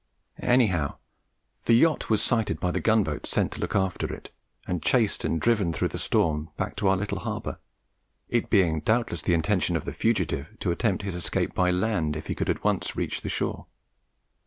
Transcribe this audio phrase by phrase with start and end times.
[0.41, 0.97] Anyhow
[1.65, 4.31] the yacht was sighted by the gunboat sent to look after it,
[4.65, 7.59] and chased and driven through the storm back to our little harbour,
[8.27, 12.25] it being doubtless the intention of the fugitive to attempt his escape by land if
[12.25, 13.67] he could once reach the shore.